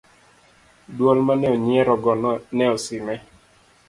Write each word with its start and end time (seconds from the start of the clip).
dwol 0.97 1.17
mane 1.27 1.47
onyierogo 1.55 2.11
ne 2.55 2.65
osine 2.75 3.15